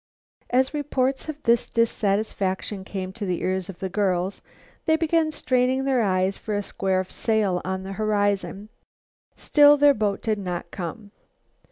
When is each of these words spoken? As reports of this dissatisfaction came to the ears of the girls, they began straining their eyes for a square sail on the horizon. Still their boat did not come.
As 0.49 0.73
reports 0.73 1.29
of 1.29 1.43
this 1.43 1.69
dissatisfaction 1.69 2.83
came 2.83 3.13
to 3.13 3.23
the 3.23 3.41
ears 3.43 3.69
of 3.69 3.77
the 3.77 3.87
girls, 3.87 4.41
they 4.87 4.95
began 4.95 5.31
straining 5.31 5.83
their 5.85 6.01
eyes 6.01 6.37
for 6.37 6.55
a 6.55 6.63
square 6.63 7.03
sail 7.03 7.61
on 7.63 7.83
the 7.83 7.93
horizon. 7.93 8.69
Still 9.35 9.77
their 9.77 9.93
boat 9.93 10.23
did 10.23 10.39
not 10.39 10.71
come. 10.71 11.11